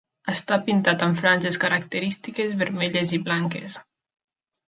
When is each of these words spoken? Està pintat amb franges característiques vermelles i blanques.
Està 0.31 0.57
pintat 0.69 1.03
amb 1.07 1.19
franges 1.19 1.59
característiques 1.65 2.57
vermelles 2.63 3.11
i 3.17 3.19
blanques. 3.27 3.77